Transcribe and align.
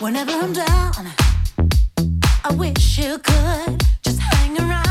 Whenever 0.00 0.32
I'm 0.32 0.52
down, 0.52 1.06
I 2.44 2.52
wish 2.56 2.98
you 2.98 3.18
could 3.18 3.82
just 4.02 4.18
hang 4.20 4.58
around. 4.58 4.83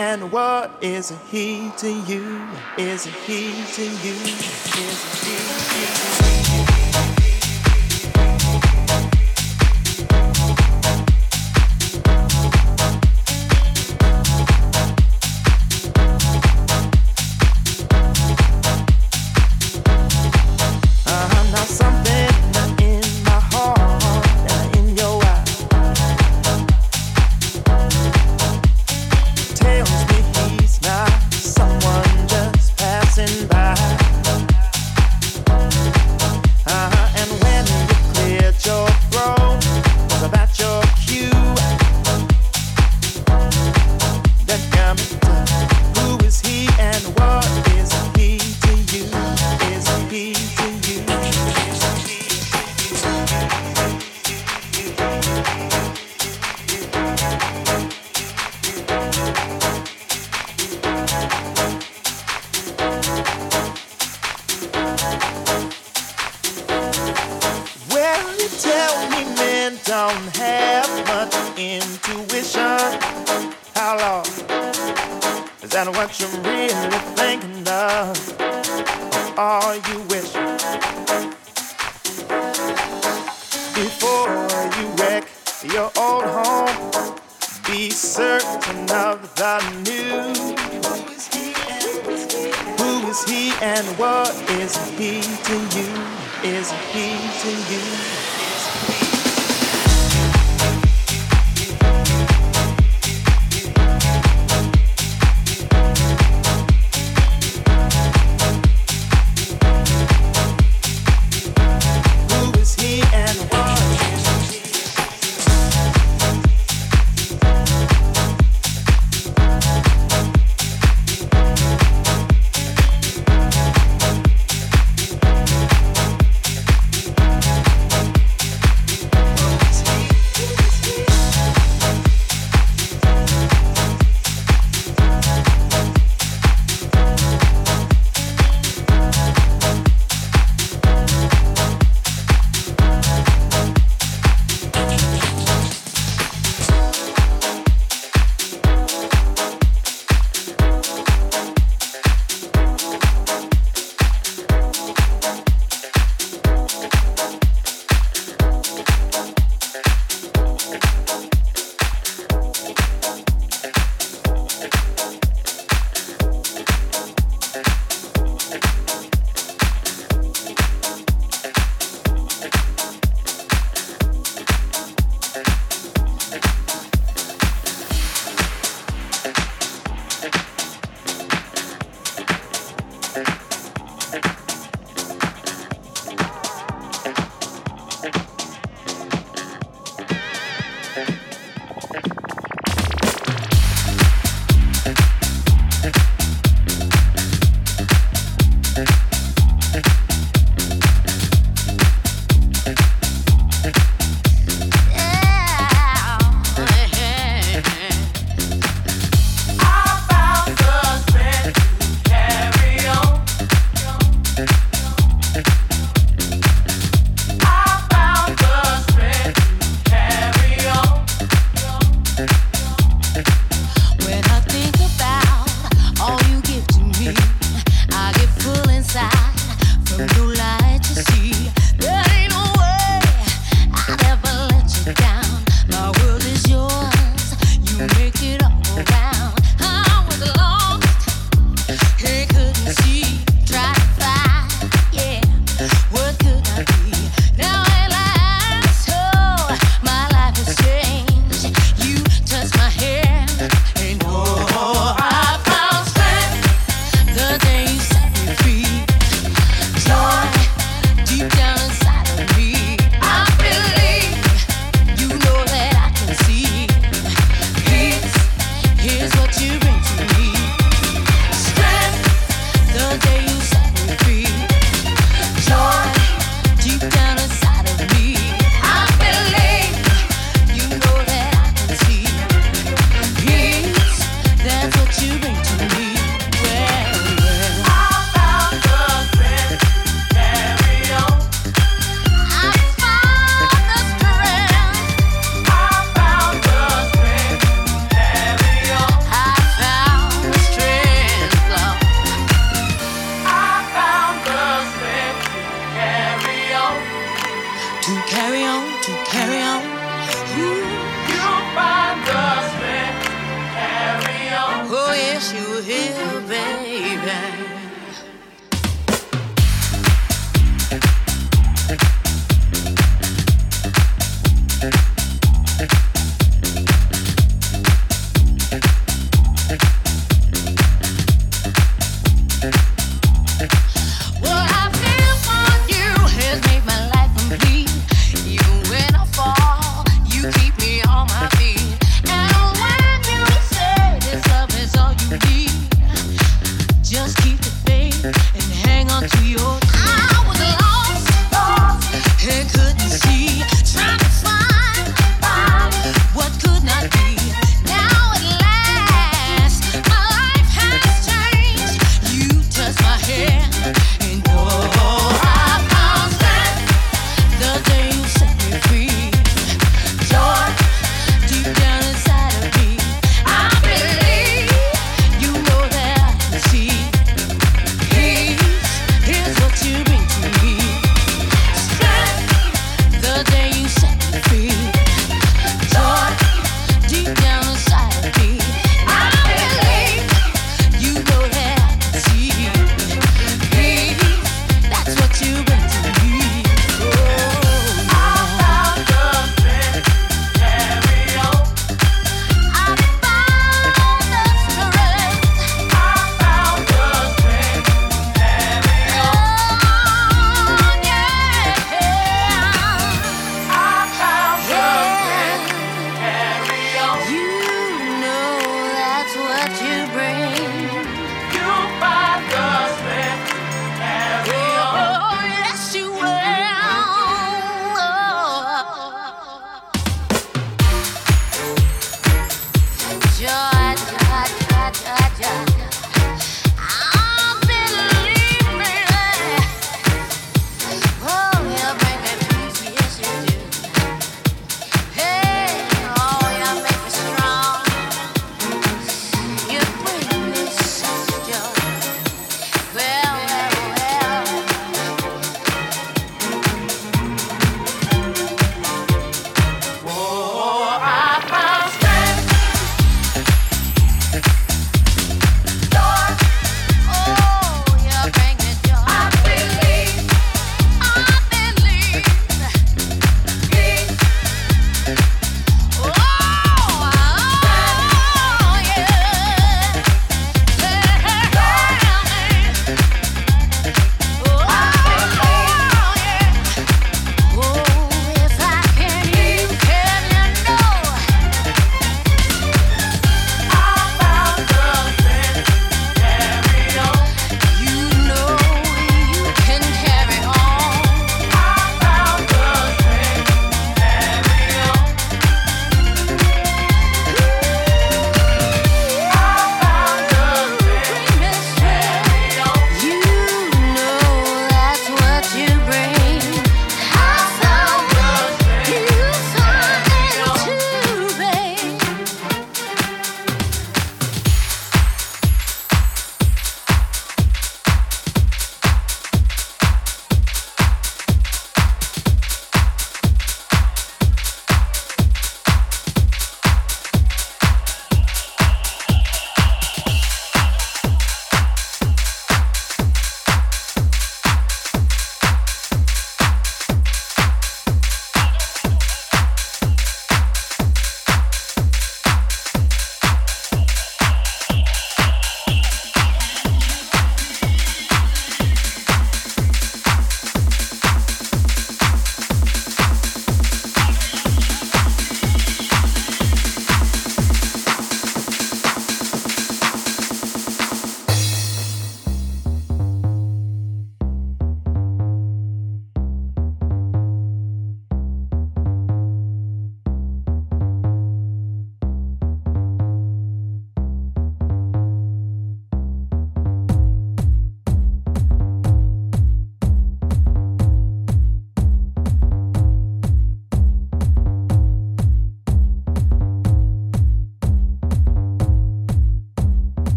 And 0.00 0.32
what 0.32 0.70
is 0.80 1.12
he 1.30 1.70
to 1.76 1.92
you? 1.92 2.48
Is 2.78 3.04
he 3.04 3.52
to 3.76 3.82
you? 3.82 4.16
Is 4.16 5.00
he 5.20 5.36
to 6.56 6.64
you? 6.64 6.69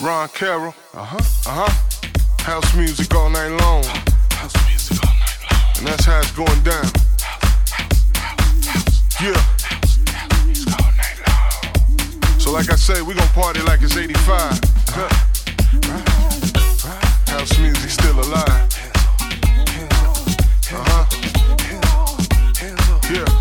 Ron 0.00 0.28
Carroll. 0.28 0.74
Uh 0.92 1.04
huh. 1.04 1.16
Uh 1.46 1.66
huh. 1.66 1.72
House 2.42 2.76
music 2.76 3.14
all 3.14 3.30
night 3.30 3.48
long. 3.48 3.82
House 4.30 4.54
music 4.68 4.98
all 5.02 5.14
night 5.14 5.38
long. 5.50 5.60
And 5.78 5.86
that's 5.86 6.04
how 6.04 6.18
it's 6.18 6.32
going 6.32 6.62
down. 6.62 6.84
Yeah. 9.22 9.40
So 12.38 12.52
like 12.52 12.70
I 12.70 12.76
say, 12.76 13.00
we 13.00 13.14
gon' 13.14 13.26
party 13.28 13.62
like 13.62 13.80
it's 13.80 13.96
85. 13.96 14.60
House 17.28 17.58
music 17.58 17.90
still 17.90 18.20
alive. 18.20 18.68
Uh 20.72 20.76
uh-huh. 20.76 21.06
huh. 21.08 21.26
Yeah. 23.10 23.35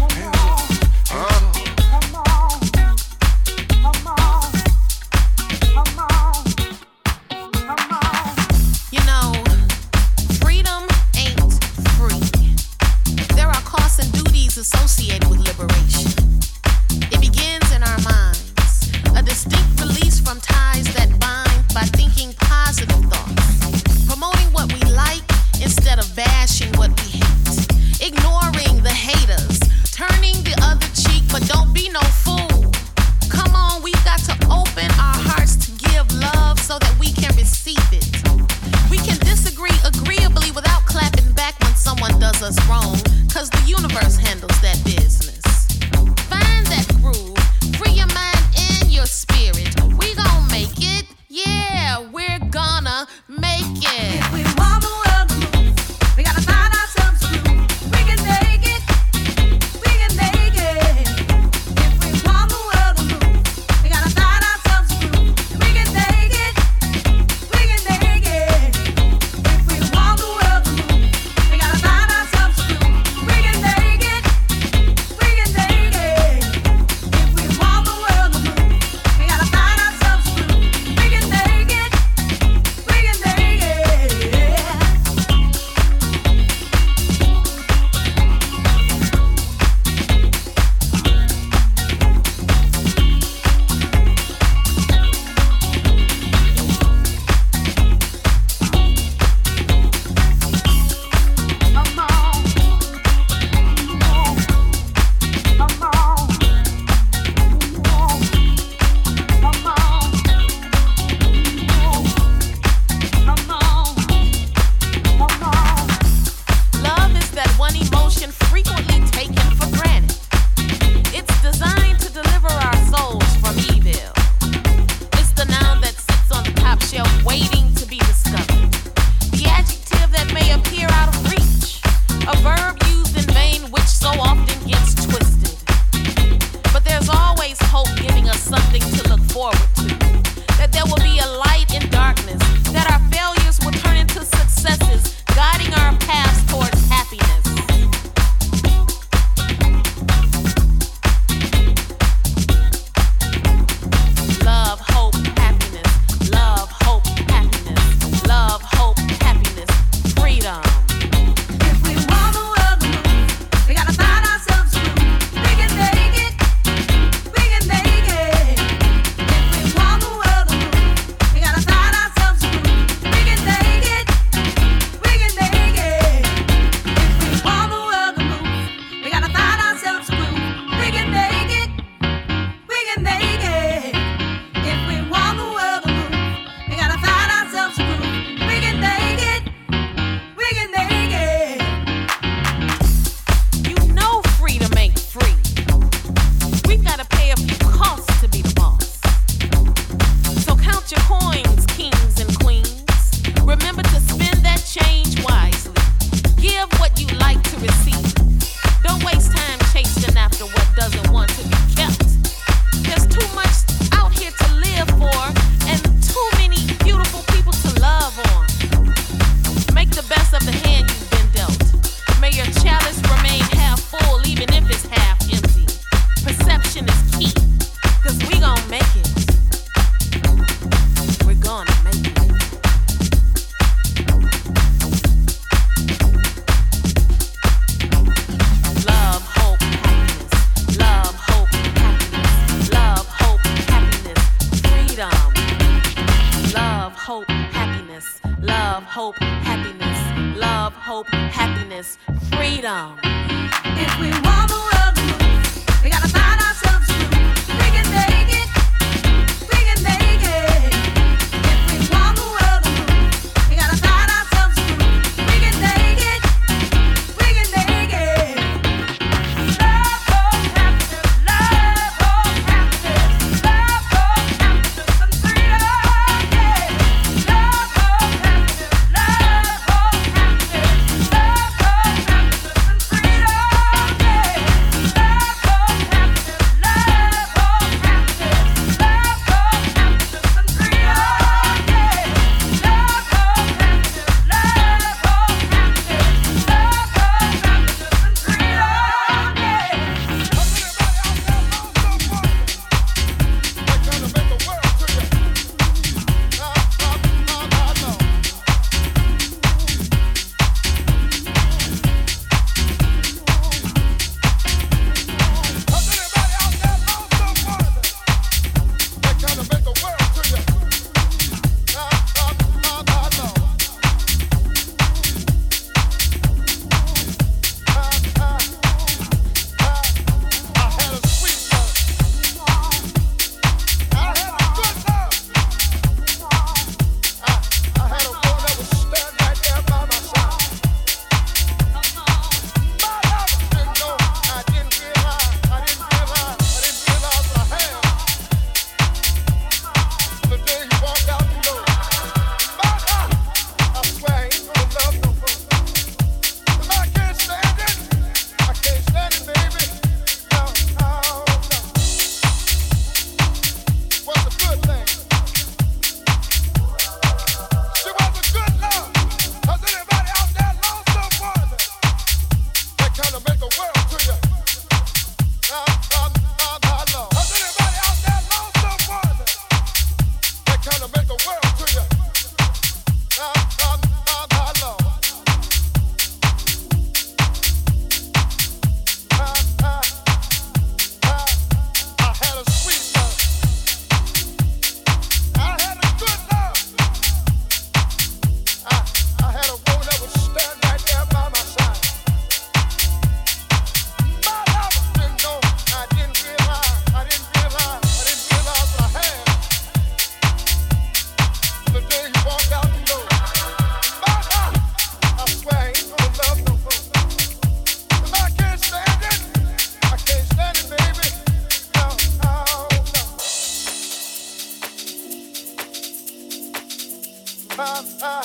I, 427.58 428.24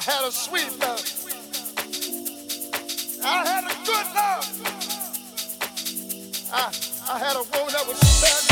had 0.00 0.24
a 0.24 0.30
sweet 0.30 0.78
love. 0.78 1.04
I 3.24 3.44
had 3.44 3.64
a 3.64 3.74
good 3.84 4.06
love. 4.14 4.46
I, 6.52 6.72
I 7.10 7.18
had 7.18 7.36
a 7.36 7.42
woman 7.42 7.72
that 7.72 7.86
was 7.88 7.98
sad. 7.98 8.51